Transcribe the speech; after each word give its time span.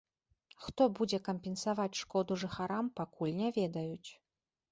Хто 0.67 0.85
будзе 0.99 1.19
кампенсаваць 1.27 1.99
шкоду 2.01 2.39
жыхарам, 2.43 2.85
пакуль 3.01 3.35
не 3.43 3.49
ведаюць. 3.59 4.09